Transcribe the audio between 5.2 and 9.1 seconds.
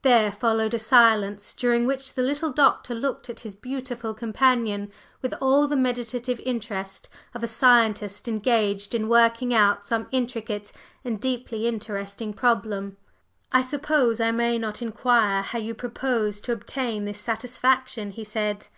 with all the meditative interest of a scientist engaged in